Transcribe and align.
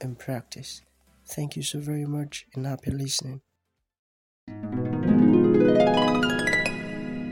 and 0.00 0.18
practice. 0.18 0.82
Thank 1.26 1.56
you 1.56 1.62
so 1.62 1.80
very 1.80 2.06
much 2.06 2.46
and 2.54 2.66
happy 2.66 2.90
listening. 2.90 3.40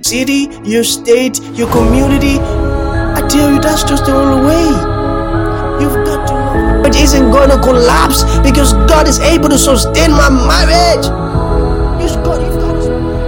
City, 0.02 0.48
your 0.64 0.84
state, 0.84 1.40
your 1.54 1.70
community. 1.70 2.38
I 2.38 3.26
tell 3.28 3.52
you, 3.52 3.60
that's 3.60 3.82
just 3.84 4.04
the 4.04 4.14
only 4.14 4.46
way. 4.46 4.66
You've 5.82 6.04
got 6.06 6.26
to 6.28 6.34
know. 6.34 6.82
It 6.88 6.94
isn't 6.96 7.30
going 7.30 7.50
to 7.50 7.58
collapse 7.58 8.22
because 8.40 8.72
God 8.88 9.08
is 9.08 9.18
able 9.20 9.48
to 9.48 9.58
sustain 9.58 10.10
my 10.10 10.28
marriage. 10.30 11.06
You've 12.00 12.22
got, 12.22 12.40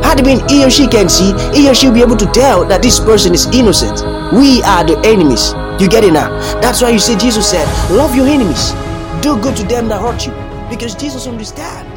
Had 0.04 0.20
it 0.20 0.24
been 0.24 0.46
he 0.48 0.64
or 0.64 0.70
she 0.70 0.86
can 0.86 1.08
see, 1.08 1.32
he 1.52 1.68
or 1.68 1.74
she 1.74 1.88
will 1.88 1.94
be 1.94 2.02
able 2.02 2.16
to 2.16 2.26
tell 2.26 2.64
that 2.66 2.82
this 2.82 3.00
person 3.00 3.34
is 3.34 3.46
innocent. 3.46 4.02
We 4.32 4.62
are 4.62 4.84
the 4.84 5.00
enemies. 5.04 5.52
You 5.82 5.88
get 5.88 6.04
it 6.04 6.12
now? 6.12 6.30
That's 6.60 6.82
why 6.82 6.90
you 6.90 6.98
see 6.98 7.16
Jesus 7.16 7.48
said, 7.50 7.66
Love 7.90 8.14
your 8.14 8.26
enemies. 8.26 8.72
Do 9.20 9.40
good 9.42 9.56
to 9.56 9.64
them 9.64 9.88
that 9.88 10.00
hurt 10.00 10.26
you. 10.26 10.32
Because 10.70 10.94
Jesus 10.94 11.26
understands. 11.26 11.90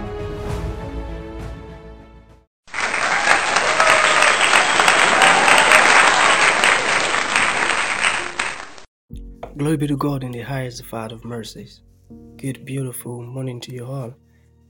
Glory 9.55 9.77
be 9.77 9.85
to 9.85 9.95
God 9.95 10.23
in 10.23 10.31
the 10.31 10.41
highest, 10.41 10.83
Father 10.85 11.13
of 11.13 11.23
mercies. 11.23 11.81
Good, 12.37 12.65
beautiful 12.65 13.21
morning 13.21 13.59
to 13.61 13.71
you 13.71 13.85
all. 13.85 14.15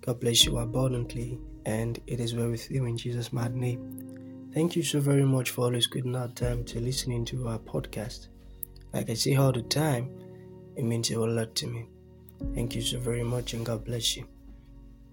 God 0.02 0.20
bless 0.20 0.44
you 0.44 0.58
abundantly, 0.58 1.40
and 1.66 2.02
it 2.08 2.20
is 2.20 2.36
well 2.36 2.50
with 2.50 2.70
you 2.70 2.84
in 2.84 2.98
Jesus' 2.98 3.32
mighty 3.32 3.56
name. 3.56 4.50
Thank 4.54 4.76
you 4.76 4.84
so 4.84 5.00
very 5.00 5.24
much 5.24 5.52
for 5.52 5.62
always 5.62 5.88
giving 5.88 6.18
out 6.18 6.36
time 6.36 6.66
to 6.66 6.82
listening 6.82 7.24
to 7.26 7.48
our 7.48 7.60
podcast. 7.60 8.28
Like 8.94 9.10
I 9.10 9.14
say 9.14 9.36
all 9.36 9.54
the 9.54 9.62
time, 9.62 10.10
it 10.76 10.84
means 10.84 11.10
a 11.12 11.18
lot 11.18 11.56
to 11.56 11.68
me. 11.68 11.86
Thank 12.54 12.76
you 12.76 12.82
so 12.82 13.00
very 13.00 13.24
much, 13.24 13.54
and 13.54 13.66
God 13.66 13.86
bless 13.86 14.18
you. 14.18 14.28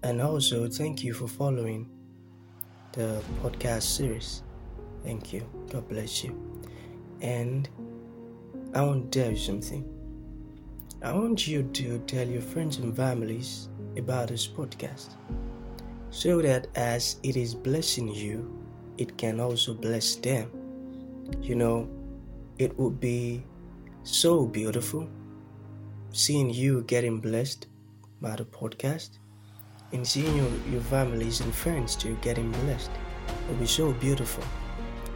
And 0.03 0.21
also, 0.21 0.67
thank 0.67 1.03
you 1.03 1.13
for 1.13 1.27
following 1.27 1.89
the 2.93 3.21
podcast 3.41 3.83
series. 3.83 4.43
Thank 5.03 5.33
you. 5.33 5.49
God 5.71 5.87
bless 5.87 6.23
you. 6.23 6.37
And 7.21 7.69
I 8.73 8.81
want 8.81 9.11
to 9.11 9.19
tell 9.19 9.31
you 9.31 9.37
something. 9.37 9.83
I 11.01 11.13
want 11.13 11.47
you 11.47 11.63
to 11.63 11.99
tell 11.99 12.27
your 12.27 12.41
friends 12.41 12.77
and 12.77 12.95
families 12.95 13.69
about 13.97 14.27
this 14.27 14.47
podcast 14.47 15.15
so 16.09 16.41
that 16.41 16.67
as 16.75 17.17
it 17.23 17.37
is 17.37 17.55
blessing 17.55 18.07
you, 18.07 18.53
it 18.97 19.17
can 19.17 19.39
also 19.39 19.73
bless 19.73 20.15
them. 20.15 20.51
You 21.41 21.55
know, 21.55 21.89
it 22.57 22.77
would 22.77 22.99
be 22.99 23.43
so 24.03 24.45
beautiful 24.45 25.07
seeing 26.11 26.49
you 26.49 26.83
getting 26.83 27.19
blessed 27.19 27.67
by 28.21 28.35
the 28.35 28.45
podcast 28.45 29.19
and 29.91 30.05
seeing 30.05 30.35
your, 30.35 30.49
your 30.71 30.81
families 30.81 31.41
and 31.41 31.53
friends 31.53 31.95
too 31.95 32.17
getting 32.21 32.51
blessed. 32.63 32.91
Would 33.47 33.59
be 33.59 33.65
so 33.65 33.91
beautiful. 33.93 34.43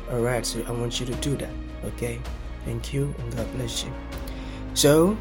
Alright, 0.10 0.46
so 0.46 0.64
I 0.68 0.72
want 0.72 1.00
you 1.00 1.06
to 1.06 1.16
do 1.16 1.36
that, 1.38 1.54
okay? 1.86 2.20
Thank 2.66 2.94
you 2.94 3.14
and 3.18 3.36
God 3.36 3.52
bless 3.56 3.84
you. 3.84 3.92
So, 4.74 5.18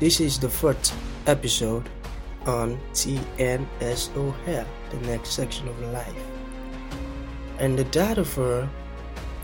this 0.00 0.20
is 0.20 0.38
the 0.38 0.48
first 0.48 0.94
episode 1.26 1.88
on 2.46 2.78
TNSO 2.92 3.64
TNSOL, 3.78 4.66
the 4.90 4.96
next 5.06 5.30
section 5.30 5.68
of 5.68 5.80
life. 5.92 6.14
And 7.58 7.78
the 7.78 7.84
title 7.84 8.24
for 8.24 8.68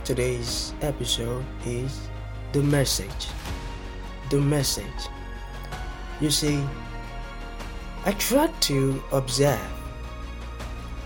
today's 0.05 0.75
episode 0.83 1.45
is 1.65 2.09
The 2.53 2.63
Message. 2.63 3.29
The 4.31 4.41
Message. 4.41 5.09
You 6.21 6.31
see, 6.31 6.65
I 8.05 8.13
tried 8.13 8.61
to 8.63 9.03
observe, 9.13 9.61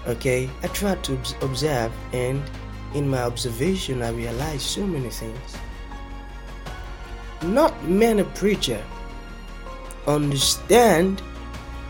okay? 0.07 0.49
I 0.63 0.69
tried 0.69 1.05
to 1.05 1.19
observe, 1.43 1.93
and 2.13 2.43
in 2.95 3.09
my 3.09 3.23
observation, 3.23 4.03
I 4.03 4.11
realized 4.11 4.63
so 4.63 4.87
many 4.87 5.11
things. 5.11 5.57
Not 7.43 7.73
many 7.85 8.25
preachers 8.25 8.85
understand 10.07 11.21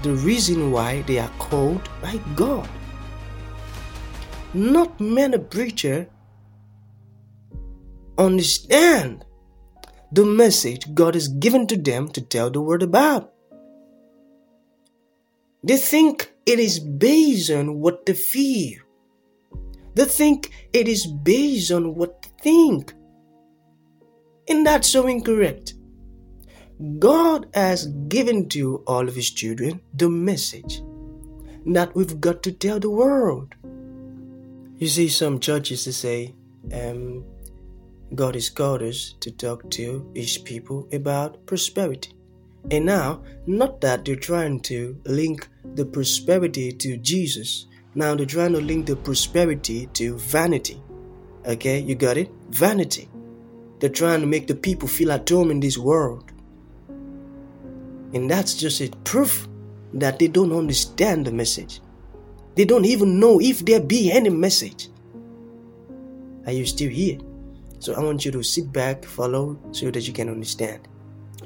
the 0.02 0.14
reason 0.14 0.72
why 0.72 1.02
they 1.02 1.18
are 1.18 1.30
called 1.38 1.88
by 2.00 2.18
God. 2.34 2.68
Not 4.54 5.00
many 5.00 5.38
preachers 5.38 6.06
understand 8.18 9.24
the 10.12 10.24
message 10.24 10.94
God 10.94 11.14
has 11.14 11.28
given 11.28 11.66
to 11.68 11.76
them 11.76 12.08
to 12.08 12.20
tell 12.20 12.50
the 12.50 12.60
world 12.60 12.82
about. 12.82 13.32
They 15.64 15.76
think 15.76 16.32
it 16.44 16.58
is 16.58 16.78
based 16.78 17.50
on 17.50 17.80
what 17.80 18.04
they 18.04 18.14
feel. 18.14 18.80
They 19.94 20.04
think 20.04 20.50
it 20.72 20.88
is 20.88 21.06
based 21.06 21.70
on 21.70 21.94
what 21.94 22.22
they 22.22 22.28
think. 22.42 22.92
And 24.48 24.66
that's 24.66 24.88
so 24.88 25.06
incorrect. 25.06 25.74
God 26.98 27.46
has 27.54 27.86
given 28.08 28.48
to 28.50 28.82
all 28.86 29.08
of 29.08 29.14
His 29.14 29.30
children 29.30 29.80
the 29.94 30.08
message 30.08 30.82
that 31.66 31.94
we've 31.94 32.20
got 32.20 32.42
to 32.42 32.52
tell 32.52 32.80
the 32.80 32.90
world. 32.90 33.54
You 34.78 34.88
see, 34.88 35.08
some 35.08 35.38
churches 35.38 35.84
they 35.84 35.92
say, 35.92 36.34
um, 36.72 37.24
God 38.14 38.34
has 38.34 38.50
called 38.50 38.82
us 38.82 39.14
to 39.20 39.30
talk 39.30 39.70
to 39.70 40.10
His 40.14 40.36
people 40.38 40.88
about 40.92 41.46
prosperity. 41.46 42.12
And 42.70 42.86
now, 42.86 43.22
not 43.46 43.80
that 43.80 44.04
they're 44.04 44.16
trying 44.16 44.60
to 44.60 45.00
link 45.04 45.48
the 45.74 45.84
prosperity 45.84 46.72
to 46.72 46.96
Jesus, 46.98 47.66
now 47.94 48.14
they're 48.14 48.26
trying 48.26 48.52
to 48.52 48.60
link 48.60 48.86
the 48.86 48.96
prosperity 48.96 49.86
to 49.94 50.16
vanity. 50.18 50.82
Okay, 51.46 51.80
you 51.80 51.94
got 51.94 52.16
it? 52.16 52.30
Vanity. 52.50 53.08
They're 53.80 53.90
trying 53.90 54.20
to 54.20 54.26
make 54.26 54.46
the 54.46 54.54
people 54.54 54.88
feel 54.88 55.10
at 55.10 55.28
home 55.28 55.50
in 55.50 55.60
this 55.60 55.76
world. 55.76 56.30
And 58.14 58.30
that's 58.30 58.54
just 58.54 58.80
a 58.80 58.90
proof 59.04 59.48
that 59.94 60.18
they 60.18 60.28
don't 60.28 60.52
understand 60.52 61.26
the 61.26 61.32
message. 61.32 61.80
They 62.54 62.64
don't 62.64 62.84
even 62.84 63.18
know 63.18 63.40
if 63.40 63.64
there 63.64 63.80
be 63.80 64.12
any 64.12 64.30
message. 64.30 64.88
Are 66.46 66.52
you 66.52 66.66
still 66.66 66.90
here? 66.90 67.18
So 67.82 67.94
I 67.94 67.98
want 67.98 68.24
you 68.24 68.30
to 68.30 68.44
sit 68.44 68.72
back, 68.72 69.04
follow, 69.04 69.58
so 69.72 69.90
that 69.90 70.06
you 70.06 70.12
can 70.12 70.28
understand. 70.28 70.86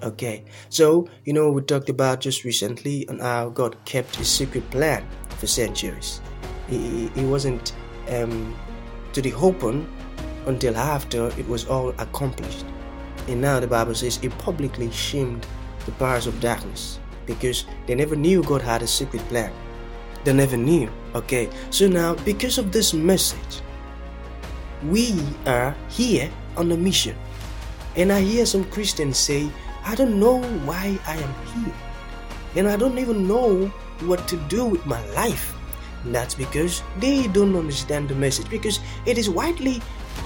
Okay, 0.02 0.44
so 0.68 1.08
you 1.24 1.32
know 1.32 1.50
we 1.50 1.62
talked 1.62 1.88
about 1.88 2.20
just 2.20 2.44
recently 2.44 3.08
on 3.08 3.20
how 3.20 3.48
God 3.48 3.82
kept 3.86 4.16
His 4.16 4.28
secret 4.28 4.68
plan 4.70 5.08
for 5.38 5.46
centuries. 5.46 6.20
He, 6.68 7.08
he, 7.14 7.24
wasn't 7.24 7.72
um, 8.10 8.54
to 9.14 9.22
the 9.22 9.32
open 9.32 9.88
until 10.44 10.76
after 10.76 11.28
it 11.38 11.48
was 11.48 11.64
all 11.68 11.94
accomplished. 11.96 12.66
And 13.28 13.40
now 13.40 13.58
the 13.58 13.66
Bible 13.66 13.94
says 13.94 14.16
He 14.16 14.28
publicly 14.28 14.90
shamed 14.90 15.46
the 15.86 15.92
powers 15.92 16.26
of 16.26 16.38
darkness 16.38 17.00
because 17.24 17.64
they 17.86 17.94
never 17.94 18.14
knew 18.14 18.42
God 18.42 18.60
had 18.60 18.82
a 18.82 18.86
secret 18.86 19.26
plan. 19.30 19.54
They 20.24 20.34
never 20.34 20.58
knew. 20.58 20.90
Okay, 21.14 21.48
so 21.70 21.88
now 21.88 22.14
because 22.26 22.58
of 22.58 22.72
this 22.72 22.92
message, 22.92 23.62
we 24.90 25.20
are 25.46 25.74
here 25.88 26.30
on 26.56 26.72
a 26.72 26.76
mission. 26.76 27.16
And 27.96 28.12
I 28.12 28.20
hear 28.20 28.46
some 28.46 28.64
Christians 28.64 29.16
say, 29.18 29.50
I 29.84 29.94
don't 29.94 30.20
know 30.20 30.42
why 30.64 30.98
I 31.06 31.16
am 31.16 31.34
here. 31.54 31.74
And 32.56 32.68
I 32.68 32.76
don't 32.76 32.98
even 32.98 33.26
know 33.26 33.66
what 34.00 34.26
to 34.28 34.36
do 34.48 34.64
with 34.64 34.84
my 34.86 35.04
life. 35.10 35.54
And 36.04 36.14
that's 36.14 36.34
because 36.34 36.82
they 36.98 37.26
don't 37.28 37.56
understand 37.56 38.08
the 38.08 38.14
message. 38.14 38.48
Because 38.50 38.80
it 39.06 39.18
is 39.18 39.30
widely 39.30 39.80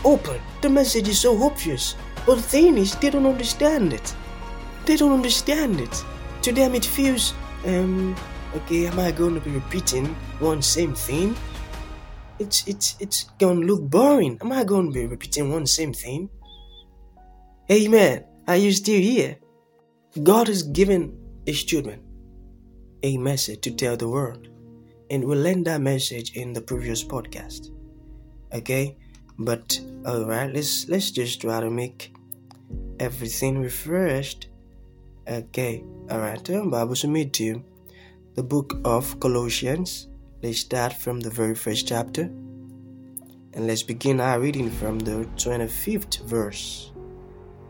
open. 0.05 0.41
The 0.63 0.71
message 0.71 1.09
is 1.09 1.19
so 1.19 1.43
obvious. 1.43 1.95
But 2.27 2.37
the 2.37 2.43
thing 2.43 2.79
is, 2.79 2.95
they 2.97 3.11
don't 3.11 3.27
understand 3.27 3.93
it. 3.93 4.15
They 4.85 4.97
don't 4.97 5.13
understand 5.13 5.81
it. 5.81 6.05
To 6.43 6.53
them, 6.53 6.75
it 6.75 6.85
feels, 6.85 7.35
um, 7.67 8.17
okay, 8.57 8.87
am 8.87 8.99
I 8.99 9.11
going 9.11 9.35
to 9.35 9.41
be 9.41 9.51
repeating 9.51 10.07
one 10.39 10.63
same 10.63 10.95
thing? 10.95 11.37
It's 12.41 12.67
it's 12.67 12.97
it's 13.01 13.25
gonna 13.39 13.61
look 13.61 13.83
boring. 13.83 14.39
Am 14.41 14.51
I 14.51 14.65
to 14.65 14.91
be 14.91 15.05
repeating 15.05 15.53
one 15.53 15.67
same 15.67 15.93
thing? 15.93 16.31
Amen. 17.71 18.25
Are 18.49 18.57
you 18.57 18.73
still 18.73 19.01
here? 19.01 19.37
God 20.23 20.49
has 20.49 20.63
given 20.63 21.17
His 21.45 21.63
children 21.65 22.01
a 23.03 23.19
message 23.19 23.61
to 23.63 23.71
tell 23.71 23.97
the 23.97 24.09
world. 24.09 24.49
And 25.11 25.25
we 25.25 25.37
learned 25.37 25.67
that 25.67 25.83
message 25.83 26.35
in 26.37 26.55
the 26.55 26.63
previous 26.63 27.05
podcast. 27.05 27.71
Okay? 28.55 28.97
But 29.39 29.79
alright, 30.07 30.53
let's 30.53 30.89
let's 30.89 31.11
just 31.11 31.43
try 31.43 31.61
to 31.61 31.71
make 31.71 32.13
everything 32.99 33.61
refreshed. 33.61 34.49
Okay, 35.29 35.85
alright, 36.11 36.45
turn 36.45 36.71
Bible 36.71 36.97
submit 36.97 37.33
to 37.35 37.45
you. 37.45 37.65
The 38.35 38.43
book 38.43 38.81
of 38.85 39.21
Colossians. 39.21 40.10
Let's 40.43 40.61
start 40.61 40.95
from 40.95 41.21
the 41.21 41.29
very 41.29 41.55
first 41.55 41.87
chapter. 41.87 42.23
And 42.23 43.67
let's 43.67 43.83
begin 43.83 44.21
our 44.21 44.41
reading 44.41 44.71
from 44.71 44.99
the 44.99 45.29
25th 45.37 46.23
verse. 46.25 46.93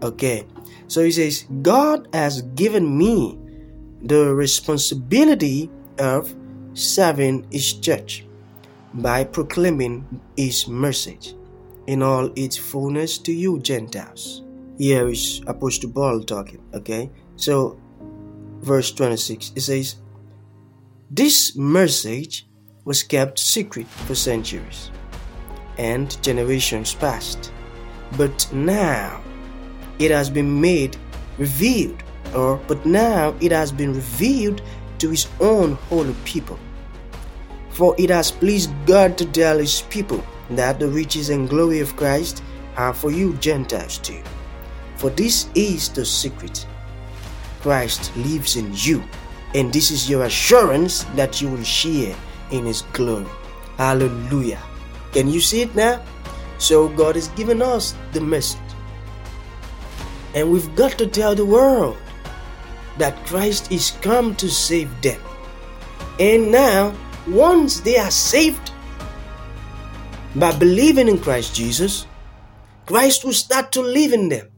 Okay, 0.04 0.46
so 0.86 1.02
he 1.02 1.10
says, 1.10 1.46
God 1.62 2.06
has 2.12 2.42
given 2.54 2.96
me 2.96 3.36
the 4.02 4.32
responsibility 4.32 5.68
of 5.98 6.32
serving 6.74 7.48
his 7.50 7.72
church 7.72 8.24
by 8.94 9.24
proclaiming 9.24 10.20
his 10.36 10.68
message 10.68 11.34
in 11.88 12.04
all 12.04 12.30
its 12.36 12.56
fullness 12.56 13.18
to 13.18 13.32
you 13.32 13.58
Gentiles. 13.58 14.44
Here 14.78 15.08
is 15.08 15.42
Apostle 15.48 15.90
Paul 15.90 16.22
talking, 16.22 16.62
okay? 16.72 17.10
So, 17.34 17.80
verse 18.60 18.92
26, 18.92 19.54
it 19.56 19.60
says, 19.60 19.96
This 21.10 21.56
message 21.56 22.46
was 22.84 23.02
kept 23.02 23.38
secret 23.38 23.86
for 23.86 24.14
centuries 24.14 24.90
and 25.78 26.22
generations 26.22 26.94
past, 26.94 27.52
but 28.16 28.48
now 28.52 29.22
it 29.98 30.10
has 30.10 30.30
been 30.30 30.60
made 30.60 30.96
revealed, 31.38 32.02
or 32.34 32.56
but 32.66 32.84
now 32.86 33.34
it 33.40 33.52
has 33.52 33.72
been 33.72 33.94
revealed 33.94 34.62
to 34.98 35.10
his 35.10 35.28
own 35.40 35.72
holy 35.88 36.14
people. 36.24 36.58
For 37.70 37.94
it 37.98 38.10
has 38.10 38.30
pleased 38.30 38.70
God 38.86 39.16
to 39.18 39.24
tell 39.24 39.58
his 39.58 39.82
people 39.82 40.24
that 40.50 40.78
the 40.78 40.88
riches 40.88 41.30
and 41.30 41.48
glory 41.48 41.80
of 41.80 41.96
Christ 41.96 42.42
are 42.76 42.92
for 42.92 43.10
you 43.10 43.34
Gentiles 43.34 43.98
too. 43.98 44.22
For 44.96 45.10
this 45.10 45.48
is 45.54 45.88
the 45.88 46.04
secret 46.04 46.66
Christ 47.62 48.14
lives 48.16 48.56
in 48.56 48.70
you, 48.74 49.02
and 49.54 49.72
this 49.72 49.90
is 49.90 50.10
your 50.10 50.24
assurance 50.24 51.04
that 51.14 51.40
you 51.40 51.48
will 51.48 51.62
share 51.62 52.14
in 52.50 52.66
his 52.66 52.82
glory. 52.92 53.26
Hallelujah. 53.76 54.62
Can 55.12 55.28
you 55.28 55.40
see 55.40 55.62
it 55.62 55.74
now? 55.74 56.02
So 56.58 56.88
God 56.88 57.14
has 57.14 57.28
given 57.28 57.62
us 57.62 57.94
the 58.12 58.20
message. 58.20 58.60
And 60.34 60.52
we've 60.52 60.74
got 60.76 60.98
to 60.98 61.06
tell 61.06 61.34
the 61.34 61.44
world 61.46 61.96
that 62.98 63.16
Christ 63.26 63.72
is 63.72 63.92
come 64.02 64.36
to 64.36 64.48
save 64.48 64.90
them. 65.02 65.20
And 66.20 66.52
now, 66.52 66.94
once 67.26 67.80
they 67.80 67.96
are 67.96 68.10
saved, 68.10 68.70
by 70.36 70.56
believing 70.58 71.08
in 71.08 71.18
Christ 71.18 71.54
Jesus, 71.54 72.06
Christ 72.86 73.24
will 73.24 73.32
start 73.32 73.72
to 73.72 73.80
live 73.80 74.12
in 74.12 74.28
them. 74.28 74.48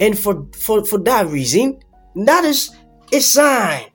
And 0.00 0.18
for, 0.18 0.46
for, 0.56 0.84
for 0.84 0.98
that 1.00 1.26
reason, 1.26 1.80
that 2.16 2.44
is 2.44 2.74
a 3.12 3.20
sign 3.20 3.86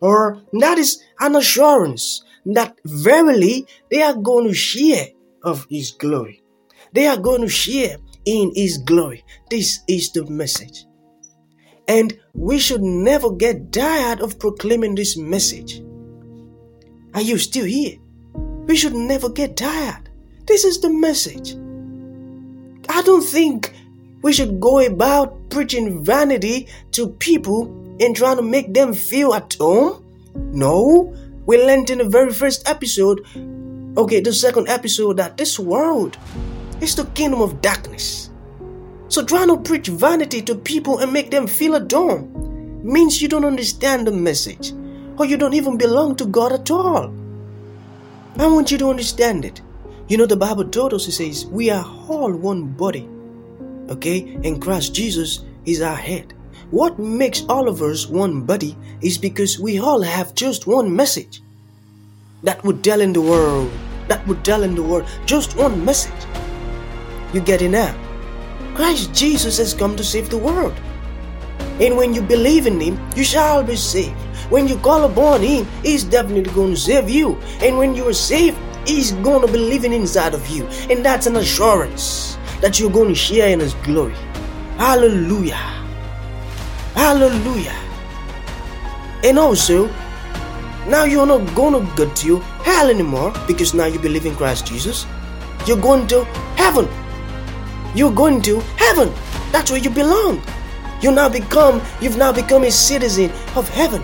or 0.00 0.42
that 0.52 0.78
is 0.78 1.02
an 1.20 1.36
assurance 1.36 2.24
that 2.46 2.78
verily 2.84 3.66
they 3.90 4.02
are 4.02 4.14
going 4.14 4.48
to 4.48 4.54
share 4.54 5.08
of 5.42 5.66
His 5.70 5.90
glory. 5.92 6.42
They 6.92 7.06
are 7.06 7.16
going 7.16 7.42
to 7.42 7.48
share 7.48 7.96
in 8.24 8.52
His 8.54 8.78
glory. 8.78 9.24
This 9.50 9.80
is 9.88 10.12
the 10.12 10.24
message. 10.26 10.84
And 11.88 12.18
we 12.34 12.58
should 12.58 12.82
never 12.82 13.32
get 13.32 13.72
tired 13.72 14.20
of 14.20 14.38
proclaiming 14.38 14.94
this 14.94 15.16
message. 15.16 15.82
Are 17.14 17.20
you 17.20 17.38
still 17.38 17.66
here? 17.66 17.98
We 18.66 18.76
should 18.76 18.94
never 18.94 19.28
get 19.28 19.56
tired. 19.56 20.08
This 20.46 20.64
is 20.64 20.80
the 20.80 20.90
message. 20.90 21.54
I 22.88 23.02
don't 23.02 23.24
think 23.24 23.74
we 24.22 24.32
should 24.32 24.60
go 24.60 24.80
about 24.80 25.50
preaching 25.50 26.04
vanity 26.04 26.68
to 26.92 27.08
people 27.08 27.66
and 28.00 28.16
trying 28.16 28.36
to 28.36 28.42
make 28.42 28.72
them 28.72 28.94
feel 28.94 29.34
at 29.34 29.54
home. 29.54 30.04
No, 30.34 31.14
we 31.46 31.62
learned 31.64 31.90
in 31.90 31.98
the 31.98 32.04
very 32.04 32.32
first 32.32 32.68
episode, 32.68 33.24
okay, 33.96 34.20
the 34.20 34.32
second 34.32 34.68
episode, 34.68 35.16
that 35.16 35.36
this 35.36 35.58
world 35.58 36.16
is 36.80 36.94
the 36.94 37.04
kingdom 37.14 37.40
of 37.40 37.60
darkness. 37.60 38.30
So 39.08 39.24
trying 39.24 39.48
to 39.48 39.58
preach 39.58 39.88
vanity 39.88 40.40
to 40.42 40.54
people 40.54 40.98
and 40.98 41.12
make 41.12 41.30
them 41.30 41.46
feel 41.46 41.78
home 41.90 42.82
means 42.82 43.20
you 43.20 43.28
don't 43.28 43.44
understand 43.44 44.06
the 44.06 44.12
message 44.12 44.72
or 45.18 45.26
you 45.26 45.36
don't 45.36 45.54
even 45.54 45.76
belong 45.76 46.16
to 46.16 46.24
God 46.24 46.52
at 46.52 46.70
all. 46.70 47.12
I 48.38 48.46
want 48.46 48.70
you 48.70 48.78
to 48.78 48.88
understand 48.88 49.44
it. 49.44 49.60
You 50.08 50.16
know, 50.16 50.26
the 50.26 50.36
Bible 50.36 50.64
told 50.64 50.94
us, 50.94 51.06
it 51.06 51.12
says, 51.12 51.46
we 51.46 51.70
are 51.70 51.84
all 52.08 52.32
one 52.32 52.68
body. 52.68 53.08
Okay? 53.90 54.34
And 54.44 54.60
Christ 54.60 54.94
Jesus 54.94 55.44
is 55.64 55.82
our 55.82 55.96
head. 55.96 56.31
What 56.72 56.98
makes 56.98 57.44
all 57.50 57.68
of 57.68 57.82
us 57.82 58.06
one 58.06 58.46
body 58.48 58.74
is 59.02 59.18
because 59.18 59.60
we 59.60 59.78
all 59.78 60.00
have 60.00 60.34
just 60.34 60.66
one 60.66 60.96
message 60.96 61.42
that 62.44 62.64
would 62.64 62.82
tell 62.82 63.02
in 63.02 63.12
the 63.12 63.20
world, 63.20 63.70
that 64.08 64.26
would 64.26 64.42
tell 64.42 64.62
in 64.62 64.74
the 64.74 64.82
world 64.82 65.06
just 65.26 65.54
one 65.54 65.84
message. 65.84 66.24
You 67.34 67.42
get 67.42 67.60
it 67.60 67.68
now? 67.68 67.94
Christ 68.74 69.12
Jesus 69.12 69.58
has 69.58 69.74
come 69.74 69.96
to 69.96 70.02
save 70.02 70.30
the 70.30 70.38
world. 70.38 70.72
And 71.78 71.94
when 71.98 72.14
you 72.14 72.22
believe 72.22 72.66
in 72.66 72.80
Him, 72.80 72.98
you 73.14 73.22
shall 73.22 73.62
be 73.62 73.76
saved. 73.76 74.16
When 74.48 74.66
you 74.66 74.78
call 74.78 75.04
upon 75.04 75.42
Him, 75.42 75.66
He's 75.82 76.04
definitely 76.04 76.54
going 76.54 76.70
to 76.70 76.80
save 76.80 77.10
you. 77.10 77.36
And 77.60 77.76
when 77.76 77.94
you 77.94 78.08
are 78.08 78.14
saved, 78.14 78.56
He's 78.86 79.12
going 79.20 79.46
to 79.46 79.52
be 79.52 79.58
living 79.58 79.92
inside 79.92 80.32
of 80.32 80.48
you. 80.48 80.64
And 80.88 81.04
that's 81.04 81.26
an 81.26 81.36
assurance 81.36 82.38
that 82.62 82.80
you're 82.80 82.90
going 82.90 83.10
to 83.10 83.14
share 83.14 83.50
in 83.50 83.60
His 83.60 83.74
glory. 83.84 84.14
Hallelujah. 84.78 85.81
Hallelujah. 86.94 87.74
And 89.24 89.38
also, 89.38 89.86
now 90.88 91.04
you're 91.04 91.26
not 91.26 91.54
going 91.54 91.74
to 91.74 91.96
go 91.96 92.12
to 92.12 92.38
hell 92.64 92.90
anymore 92.90 93.32
because 93.46 93.72
now 93.72 93.86
you 93.86 93.98
believe 93.98 94.26
in 94.26 94.34
Christ 94.34 94.66
Jesus. 94.66 95.06
You're 95.66 95.80
going 95.80 96.06
to 96.08 96.24
heaven. 96.56 96.88
You're 97.94 98.12
going 98.12 98.42
to 98.42 98.60
heaven. 98.76 99.12
That's 99.52 99.70
where 99.70 99.80
you 99.80 99.90
belong. 99.90 100.42
You 101.00 101.12
now 101.12 101.28
become, 101.28 101.80
you've 102.00 102.16
now 102.16 102.32
become 102.32 102.64
a 102.64 102.70
citizen 102.70 103.30
of 103.54 103.68
heaven. 103.68 104.02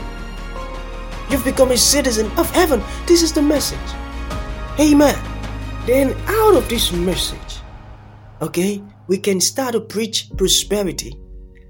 You've 1.30 1.44
become 1.44 1.72
a 1.72 1.76
citizen 1.76 2.30
of 2.38 2.50
heaven. 2.50 2.82
This 3.06 3.22
is 3.22 3.32
the 3.32 3.42
message. 3.42 3.78
Amen. 4.78 5.16
Then, 5.86 6.16
out 6.26 6.54
of 6.54 6.68
this 6.68 6.92
message, 6.92 7.60
okay, 8.40 8.82
we 9.08 9.18
can 9.18 9.40
start 9.40 9.72
to 9.72 9.80
preach 9.80 10.30
prosperity. 10.36 11.18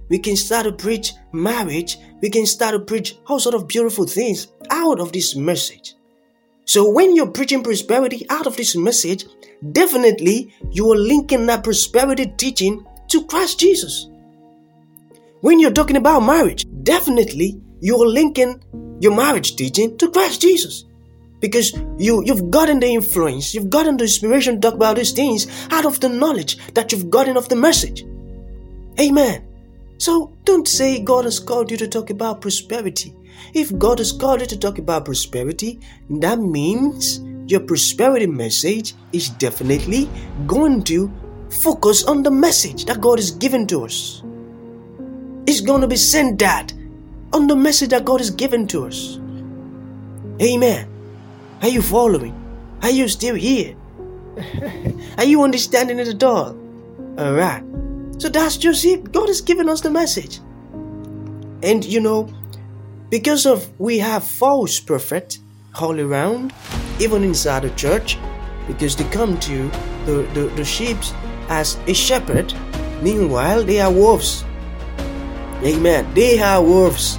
We 0.09 0.19
can 0.19 0.37
start 0.37 0.65
to 0.65 0.73
preach 0.73 1.15
marriage. 1.33 1.99
We 2.21 2.31
can 2.31 2.47
start 2.47 2.73
to 2.73 2.81
preach 2.81 3.17
all 3.27 3.41
sort 3.41 3.55
of 3.55 3.69
beautiful 3.69 4.07
things 4.07 4.49
out 4.71 5.01
of 5.01 5.13
this 5.13 5.37
message. 5.37 5.95
So 6.65 6.91
when 6.91 7.15
you're 7.15 7.31
preaching 7.31 7.63
prosperity 7.63 8.27
out 8.31 8.47
of 8.47 8.57
this 8.57 8.77
message, 8.77 9.25
definitely 9.73 10.53
you 10.71 10.91
are 10.93 10.97
linking 10.97 11.47
that 11.47 11.65
prosperity 11.65 12.27
teaching 12.37 12.87
to 13.09 13.25
Christ 13.27 13.61
Jesus. 13.61 14.09
When 15.41 15.59
you're 15.61 15.73
talking 15.73 15.97
about 15.97 16.21
marriage, 16.21 16.67
definitely 16.83 17.61
you 17.81 17.97
are 18.03 18.07
linking 18.07 18.63
your 19.01 19.15
marriage 19.15 19.57
teaching 19.57 19.97
to 19.99 20.11
Christ 20.11 20.43
Jesus 20.43 20.85
because 21.41 21.73
you 21.99 22.23
you've 22.25 22.51
gotten 22.51 22.81
the 22.81 22.87
influence 22.87 23.55
you've 23.55 23.71
gotten 23.71 23.97
the 23.97 24.05
inspiration 24.05 24.55
to 24.55 24.61
talk 24.61 24.75
about 24.75 24.97
these 24.97 25.13
things 25.13 25.47
out 25.71 25.87
of 25.87 26.01
the 26.01 26.09
knowledge 26.09 26.59
that 26.75 26.91
you've 26.91 27.11
gotten 27.11 27.37
of 27.37 27.49
the 27.49 27.57
message 27.57 28.05
amen 28.99 29.48
so 29.99 30.33
don't 30.45 30.69
say 30.69 31.01
god 31.01 31.25
has 31.25 31.39
called 31.39 31.71
you 31.71 31.77
to 31.77 31.89
talk 31.89 32.11
about 32.11 32.41
prosperity 32.41 33.15
if 33.55 33.77
god 33.79 33.99
has 33.99 34.13
called 34.13 34.41
you 34.41 34.47
to 34.47 34.59
talk 34.59 34.79
about 34.79 35.05
prosperity 35.05 35.79
that 36.11 36.39
means 36.39 37.21
your 37.47 37.61
prosperity 37.61 38.27
message 38.27 38.95
is 39.13 39.31
definitely 39.47 40.09
going 40.47 40.83
to 40.83 41.11
focus 41.63 42.05
on 42.05 42.23
the 42.23 42.31
message 42.31 42.85
that 42.85 43.01
god 43.01 43.19
is 43.19 43.31
giving 43.31 43.67
to 43.67 43.85
us 43.85 44.23
it's 45.47 45.61
going 45.61 45.81
to 45.81 45.89
be 45.89 45.97
centered 45.97 46.73
on 47.33 47.47
the 47.47 47.57
message 47.57 47.91
that 47.91 48.05
god 48.05 48.21
is 48.21 48.31
giving 48.31 48.67
to 48.67 48.87
us 48.87 49.19
amen 50.41 50.89
are 51.61 51.69
you 51.69 51.83
following? 51.83 52.35
Are 52.83 52.91
you 52.91 53.09
still 53.09 53.35
here? 53.35 53.75
Are 55.19 55.25
you 55.25 55.43
understanding 55.43 55.99
it 55.99 56.07
at 56.07 56.23
all? 56.23 56.57
Alright. 57.19 57.65
So 58.19 58.29
that's 58.29 58.57
just 58.57 58.85
it. 58.85 59.13
God 59.13 59.29
has 59.29 59.41
given 59.41 59.69
us 59.69 59.81
the 59.81 59.91
message. 59.91 60.39
And 61.63 61.85
you 61.85 62.01
know, 62.01 62.29
because 63.11 63.47
of 63.47 63.69
we 63.81 63.99
have 63.99 64.25
false 64.25 64.81
prophets 64.81 65.39
all 65.81 65.99
around, 65.99 66.53
even 66.99 67.23
inside 67.23 67.63
the 67.63 67.71
church, 67.71 68.19
because 68.67 68.97
they 68.97 69.05
come 69.11 69.39
to 69.41 69.71
the, 70.05 70.29
the, 70.35 70.53
the 70.57 70.65
sheep 70.65 70.99
as 71.49 71.79
a 71.87 71.95
shepherd, 71.95 72.53
meanwhile 73.03 73.63
they 73.63 73.81
are 73.81 73.93
wolves. 73.93 74.45
Amen. 75.63 76.13
They 76.15 76.41
are 76.41 76.63
wolves. 76.63 77.19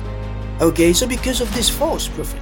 Okay, 0.61 0.93
so 0.93 1.07
because 1.07 1.41
of 1.41 1.53
this 1.53 1.69
false 1.69 2.07
prophet, 2.07 2.41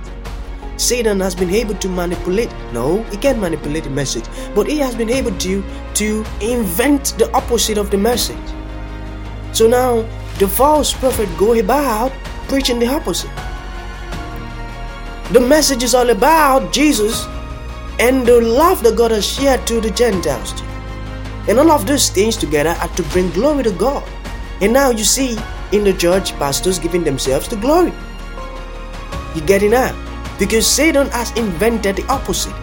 Satan 0.77 1.19
has 1.19 1.35
been 1.35 1.49
able 1.49 1.75
to 1.75 1.89
manipulate. 1.89 2.51
No, 2.71 3.03
he 3.03 3.17
can't 3.17 3.39
manipulate 3.39 3.83
the 3.83 3.89
message, 3.89 4.25
but 4.55 4.67
he 4.67 4.77
has 4.77 4.95
been 4.95 5.09
able 5.09 5.35
to 5.39 5.63
to 5.95 6.25
invent 6.41 7.15
the 7.17 7.29
opposite 7.33 7.77
of 7.77 7.91
the 7.91 7.97
message. 7.97 8.37
So 9.53 9.67
now 9.67 10.05
the 10.37 10.47
false 10.47 10.93
prophet 10.93 11.27
go 11.37 11.53
about 11.53 12.11
preaching 12.47 12.79
the 12.79 12.87
opposite. 12.87 13.31
The 15.33 15.41
message 15.41 15.83
is 15.83 15.93
all 15.93 16.09
about 16.09 16.71
Jesus 16.71 17.25
and 17.99 18.25
the 18.25 18.39
love 18.39 18.83
that 18.83 18.95
God 18.95 19.11
has 19.11 19.25
shared 19.25 19.65
to 19.67 19.81
the 19.81 19.91
Gentiles. 19.91 20.53
And 21.49 21.59
all 21.59 21.71
of 21.71 21.87
those 21.87 22.09
things 22.09 22.37
together 22.37 22.75
are 22.79 22.87
to 22.89 23.03
bring 23.03 23.31
glory 23.31 23.63
to 23.63 23.71
God. 23.71 24.07
And 24.61 24.73
now 24.73 24.91
you 24.91 25.03
see 25.03 25.37
in 25.71 25.83
the 25.83 25.93
church, 25.93 26.33
pastors 26.37 26.79
giving 26.79 27.03
themselves 27.03 27.47
the 27.47 27.57
glory. 27.57 27.91
You 29.35 29.41
get 29.41 29.63
it 29.63 29.69
now? 29.69 30.06
Because 30.39 30.67
Satan 30.67 31.07
has 31.09 31.35
invented 31.37 31.95
the 31.95 32.05
opposite. 32.07 32.55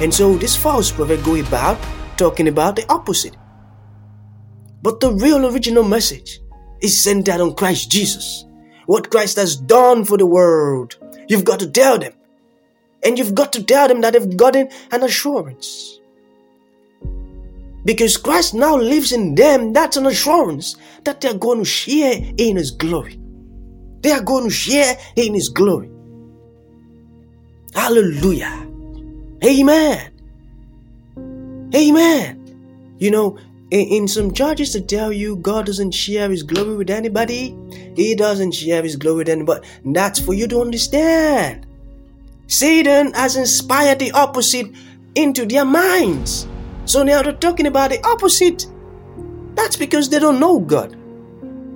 And 0.00 0.12
so 0.12 0.36
this 0.36 0.56
false 0.56 0.90
prophet 0.90 1.24
go 1.24 1.36
about 1.36 1.78
talking 2.16 2.48
about 2.48 2.76
the 2.76 2.90
opposite. 2.92 3.36
But 4.82 5.00
the 5.00 5.12
real 5.12 5.46
original 5.46 5.84
message 5.84 6.40
is 6.80 7.02
centered 7.02 7.40
on 7.40 7.54
Christ 7.54 7.90
Jesus. 7.90 8.44
What 8.86 9.10
Christ 9.10 9.36
has 9.36 9.56
done 9.56 10.04
for 10.04 10.16
the 10.16 10.26
world 10.26 10.96
You've 11.28 11.44
got 11.44 11.60
to 11.60 11.70
tell 11.70 11.98
them. 11.98 12.12
And 13.04 13.18
you've 13.18 13.34
got 13.34 13.52
to 13.54 13.62
tell 13.62 13.88
them 13.88 14.00
that 14.00 14.12
they've 14.12 14.36
gotten 14.36 14.68
an 14.90 15.02
assurance. 15.02 16.00
Because 17.84 18.16
Christ 18.16 18.54
now 18.54 18.76
lives 18.76 19.12
in 19.12 19.34
them, 19.34 19.72
that's 19.72 19.96
an 19.96 20.06
assurance 20.06 20.76
that 21.04 21.20
they're 21.20 21.34
going 21.34 21.60
to 21.60 21.64
share 21.64 22.20
in 22.36 22.56
His 22.56 22.72
glory. 22.72 23.20
They 24.00 24.10
are 24.10 24.22
going 24.22 24.44
to 24.44 24.50
share 24.50 24.96
in 25.14 25.34
His 25.34 25.48
glory. 25.48 25.90
Hallelujah. 27.76 28.66
Amen. 29.44 30.10
Amen. 31.74 32.96
You 32.98 33.10
know, 33.10 33.38
in, 33.70 34.08
some 34.08 34.32
churches 34.32 34.72
to 34.72 34.80
tell 34.80 35.12
you 35.12 35.36
God 35.36 35.66
doesn't 35.66 35.90
share 35.90 36.30
his 36.30 36.42
glory 36.42 36.74
with 36.74 36.88
anybody. 36.88 37.54
He 37.94 38.14
doesn't 38.14 38.52
share 38.52 38.82
his 38.82 38.96
glory 38.96 39.18
with 39.18 39.28
anybody. 39.28 39.68
That's 39.84 40.18
for 40.18 40.32
you 40.32 40.48
to 40.48 40.62
understand. 40.62 41.66
Satan 42.46 43.12
has 43.12 43.36
inspired 43.36 43.98
the 43.98 44.10
opposite 44.12 44.74
into 45.14 45.44
their 45.44 45.66
minds. 45.66 46.48
So 46.86 47.02
now 47.02 47.20
they're 47.20 47.34
talking 47.34 47.66
about 47.66 47.90
the 47.90 48.02
opposite. 48.06 48.66
That's 49.54 49.76
because 49.76 50.08
they 50.08 50.18
don't 50.18 50.40
know 50.40 50.60
God. 50.60 50.96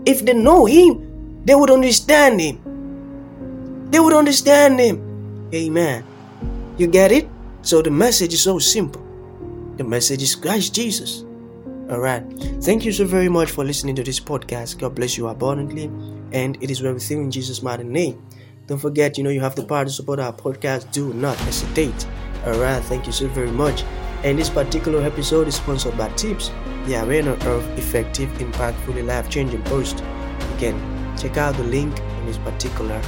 If 0.06 0.24
they 0.24 0.32
know 0.32 0.64
Him, 0.64 1.44
they 1.44 1.54
would 1.54 1.70
understand 1.70 2.40
Him. 2.40 3.90
They 3.90 4.00
would 4.00 4.14
understand 4.14 4.80
Him. 4.80 5.09
Amen. 5.52 6.04
You 6.78 6.86
get 6.86 7.12
it? 7.12 7.28
So 7.62 7.82
the 7.82 7.90
message 7.90 8.32
is 8.32 8.42
so 8.42 8.58
simple. 8.58 9.02
The 9.76 9.84
message 9.84 10.22
is 10.22 10.34
Christ 10.34 10.74
Jesus. 10.74 11.24
All 11.90 11.98
right. 11.98 12.22
Thank 12.62 12.84
you 12.84 12.92
so 12.92 13.04
very 13.04 13.28
much 13.28 13.50
for 13.50 13.64
listening 13.64 13.96
to 13.96 14.04
this 14.04 14.20
podcast. 14.20 14.78
God 14.78 14.94
bless 14.94 15.18
you 15.18 15.28
abundantly. 15.28 15.90
And 16.32 16.56
it 16.62 16.70
is 16.70 16.82
well 16.82 16.94
with 16.94 17.10
you 17.10 17.20
in 17.20 17.30
Jesus' 17.30 17.62
mighty 17.62 17.84
name. 17.84 18.22
Don't 18.66 18.78
forget, 18.78 19.18
you 19.18 19.24
know, 19.24 19.30
you 19.30 19.40
have 19.40 19.56
the 19.56 19.64
power 19.64 19.84
to 19.84 19.90
support 19.90 20.20
our 20.20 20.32
podcast. 20.32 20.92
Do 20.92 21.12
not 21.12 21.36
hesitate. 21.38 22.06
All 22.46 22.58
right. 22.60 22.82
Thank 22.84 23.06
you 23.06 23.12
so 23.12 23.26
very 23.28 23.50
much. 23.50 23.82
And 24.22 24.38
this 24.38 24.48
particular 24.48 25.02
episode 25.02 25.48
is 25.48 25.56
sponsored 25.56 25.98
by 25.98 26.08
Theeps, 26.10 26.50
the 26.86 27.04
arena 27.04 27.32
of 27.32 27.78
effective, 27.78 28.28
impactful, 28.38 29.04
life 29.04 29.28
changing 29.28 29.62
post. 29.64 29.98
Can 30.58 30.76
check 31.16 31.36
out 31.38 31.56
the 31.56 31.64
link 31.64 31.98
in 31.98 32.26
this 32.26 32.38
particular 32.38 33.00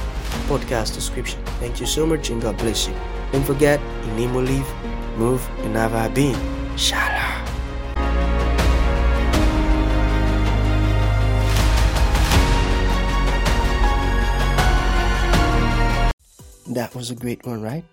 podcast 0.47 0.93
description. 0.93 1.43
Thank 1.59 1.79
you 1.79 1.85
so 1.85 2.05
much 2.05 2.29
and 2.29 2.41
God 2.41 2.57
bless 2.57 2.87
you. 2.87 2.95
Don't 3.31 3.43
forget, 3.43 3.79
in 4.03 4.15
name 4.15 4.33
will 4.33 4.43
live, 4.43 4.67
move, 5.17 5.47
and 5.59 5.75
have 5.75 5.93
our 5.93 6.09
being. 6.09 6.37
Shalom. 6.77 7.33
That 16.73 16.95
was 16.95 17.11
a 17.11 17.15
great 17.15 17.45
one, 17.45 17.61
right? 17.61 17.85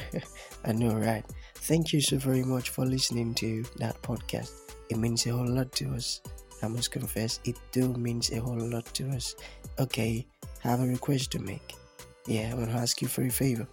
I 0.64 0.72
know, 0.72 0.94
right? 0.94 1.24
Thank 1.54 1.92
you 1.92 2.00
so 2.00 2.16
very 2.16 2.42
much 2.42 2.70
for 2.70 2.84
listening 2.84 3.34
to 3.36 3.64
that 3.76 4.00
podcast. 4.02 4.50
It 4.90 4.98
means 4.98 5.26
a 5.26 5.30
whole 5.30 5.48
lot 5.48 5.72
to 5.72 5.94
us. 5.94 6.20
I 6.64 6.68
must 6.68 6.90
confess, 6.90 7.40
it 7.44 7.56
do 7.72 7.92
means 7.94 8.30
a 8.32 8.40
whole 8.40 8.58
lot 8.58 8.86
to 8.94 9.08
us. 9.10 9.34
Okay, 9.78 10.26
I 10.64 10.68
have 10.68 10.80
a 10.80 10.86
request 10.86 11.30
to 11.32 11.38
make. 11.38 11.74
Yeah, 12.26 12.50
I 12.52 12.54
want 12.54 12.70
to 12.70 12.76
ask 12.76 13.02
you 13.02 13.08
for 13.08 13.22
a 13.22 13.30
favor. 13.30 13.66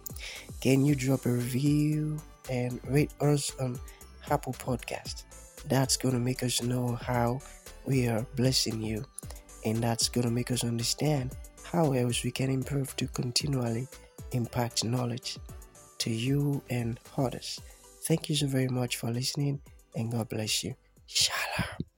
Can 0.60 0.84
you 0.84 0.94
drop 0.94 1.24
a 1.26 1.30
review 1.30 2.18
and 2.50 2.80
rate 2.86 3.12
us 3.20 3.52
on 3.58 3.80
Apple 4.30 4.52
Podcast? 4.52 5.24
That's 5.68 5.96
going 5.96 6.14
to 6.14 6.20
make 6.20 6.42
us 6.42 6.62
know 6.62 6.98
how 7.00 7.40
we 7.86 8.08
are 8.08 8.26
blessing 8.36 8.82
you, 8.82 9.04
and 9.64 9.82
that's 9.82 10.08
going 10.08 10.26
to 10.26 10.30
make 10.30 10.50
us 10.50 10.64
understand 10.64 11.34
how 11.64 11.92
else 11.92 12.22
we 12.24 12.30
can 12.30 12.50
improve 12.50 12.94
to 12.96 13.06
continually 13.08 13.88
impact 14.32 14.84
knowledge 14.84 15.38
to 15.98 16.10
you 16.10 16.62
and 16.68 17.00
others. 17.16 17.60
Thank 18.04 18.28
you 18.28 18.36
so 18.36 18.46
very 18.46 18.68
much 18.68 18.96
for 18.96 19.10
listening, 19.10 19.60
and 19.96 20.10
God 20.12 20.28
bless 20.28 20.62
you. 20.64 20.74
Shalom. 21.06 21.91